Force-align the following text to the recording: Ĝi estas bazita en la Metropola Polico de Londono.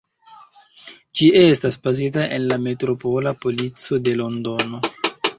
Ĝi 1.19 1.25
estas 1.41 1.75
bazita 1.83 2.23
en 2.37 2.47
la 2.51 2.57
Metropola 2.67 3.33
Polico 3.43 3.99
de 4.07 4.15
Londono. 4.23 4.81